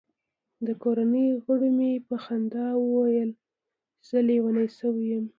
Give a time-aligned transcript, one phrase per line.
[0.67, 3.37] د کورنۍ غړو مې په خندا ویل چې
[4.07, 5.25] زه لیونی شوی یم.